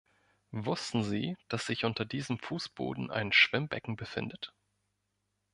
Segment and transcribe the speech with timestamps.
[0.55, 4.51] Wussten Sie, dass sich unter diesem Fußboden ein Schwimmbecken befindet?